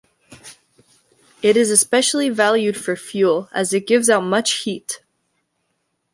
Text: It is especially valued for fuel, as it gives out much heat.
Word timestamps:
It 1.43 1.55
is 1.55 1.69
especially 1.69 2.29
valued 2.29 2.75
for 2.75 2.95
fuel, 2.95 3.49
as 3.53 3.71
it 3.71 3.85
gives 3.85 4.09
out 4.09 4.23
much 4.23 4.63
heat. 4.63 5.01